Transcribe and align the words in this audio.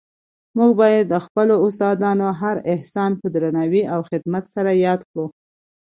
موږ 0.57 0.71
باید 0.81 1.03
د 1.13 1.15
خپلو 1.25 1.55
استادانو 1.65 2.27
هر 2.41 2.55
احسان 2.73 3.11
په 3.21 3.27
درناوي 3.33 3.83
او 3.93 3.99
خدمت 4.09 4.43
سره 4.55 4.71
یاد 4.85 5.01
کړو. 5.09 5.25